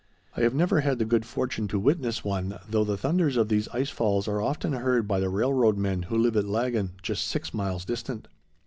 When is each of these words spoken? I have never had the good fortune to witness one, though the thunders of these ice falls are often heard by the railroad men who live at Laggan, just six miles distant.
I 0.35 0.41
have 0.41 0.55
never 0.55 0.81
had 0.81 0.97
the 0.97 1.05
good 1.05 1.27
fortune 1.27 1.67
to 1.67 1.77
witness 1.79 2.23
one, 2.23 2.57
though 2.67 2.83
the 2.83 2.97
thunders 2.97 3.37
of 3.37 3.49
these 3.49 3.67
ice 3.67 3.91
falls 3.91 4.27
are 4.27 4.41
often 4.41 4.73
heard 4.73 5.07
by 5.07 5.19
the 5.19 5.29
railroad 5.29 5.77
men 5.77 6.01
who 6.01 6.17
live 6.17 6.35
at 6.35 6.45
Laggan, 6.47 6.93
just 7.03 7.27
six 7.27 7.53
miles 7.53 7.85
distant. 7.85 8.27